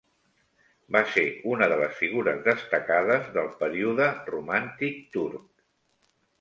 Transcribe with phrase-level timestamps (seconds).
[0.95, 5.49] Va ser una de les figures destacades del període romàntic turc.